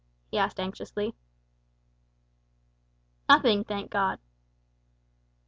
[0.31, 1.13] he asked anxiously.
[3.29, 4.17] "Nothing, thank God."